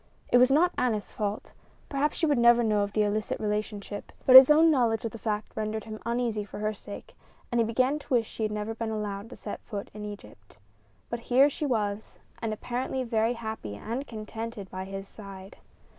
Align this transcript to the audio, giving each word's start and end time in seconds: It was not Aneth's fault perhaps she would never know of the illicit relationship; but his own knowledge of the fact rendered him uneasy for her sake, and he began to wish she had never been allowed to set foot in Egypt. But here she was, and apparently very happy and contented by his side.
It 0.29 0.39
was 0.39 0.49
not 0.49 0.73
Aneth's 0.79 1.11
fault 1.11 1.53
perhaps 1.87 2.17
she 2.17 2.25
would 2.25 2.39
never 2.39 2.63
know 2.63 2.79
of 2.81 2.93
the 2.93 3.03
illicit 3.03 3.39
relationship; 3.39 4.11
but 4.25 4.35
his 4.35 4.49
own 4.49 4.71
knowledge 4.71 5.05
of 5.05 5.11
the 5.11 5.19
fact 5.19 5.51
rendered 5.55 5.83
him 5.83 5.99
uneasy 6.07 6.43
for 6.43 6.57
her 6.57 6.73
sake, 6.73 7.15
and 7.51 7.61
he 7.61 7.65
began 7.65 7.99
to 7.99 8.09
wish 8.15 8.25
she 8.27 8.41
had 8.41 8.51
never 8.51 8.73
been 8.73 8.89
allowed 8.89 9.29
to 9.29 9.35
set 9.35 9.61
foot 9.61 9.91
in 9.93 10.03
Egypt. 10.03 10.57
But 11.11 11.19
here 11.29 11.51
she 11.51 11.67
was, 11.67 12.17
and 12.41 12.51
apparently 12.51 13.03
very 13.03 13.33
happy 13.33 13.75
and 13.75 14.07
contented 14.07 14.71
by 14.71 14.85
his 14.85 15.07
side. 15.07 15.57